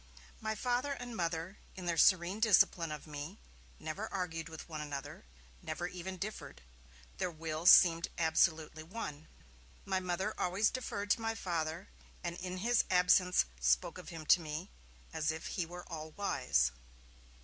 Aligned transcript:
My 0.39 0.55
Father 0.55 0.93
and 0.93 1.15
Mother, 1.15 1.59
in 1.75 1.85
their 1.85 1.95
serene 1.95 2.39
discipline 2.39 2.91
of 2.91 3.05
me, 3.05 3.37
never 3.77 4.11
argued 4.11 4.49
with 4.49 4.67
one 4.67 4.81
another, 4.81 5.25
never 5.61 5.85
even 5.85 6.17
differed; 6.17 6.63
their 7.19 7.29
wills 7.29 7.69
seemed 7.69 8.07
absolutely 8.17 8.81
one. 8.81 9.27
My 9.85 9.99
Mother 9.99 10.33
always 10.39 10.71
deferred 10.71 11.11
to 11.11 11.21
my 11.21 11.35
Father, 11.35 11.87
and 12.23 12.35
in 12.37 12.57
his 12.65 12.83
absence 12.89 13.45
spoke 13.59 13.99
of 13.99 14.09
him 14.09 14.25
to 14.25 14.41
me, 14.41 14.71
as 15.13 15.29
if 15.31 15.45
he 15.49 15.67
were 15.67 15.85
all 15.87 16.09
wise. 16.13 16.71